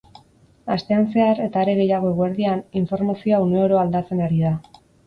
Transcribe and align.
Astean 0.75 1.05
zehar, 1.11 1.43
eta 1.49 1.61
are 1.65 1.75
gehiago 1.81 2.09
eguerdian, 2.17 2.65
informazioa 2.85 3.45
uneoro 3.51 3.83
aldatzen 3.85 4.29
ari 4.31 4.47
da. 4.51 4.59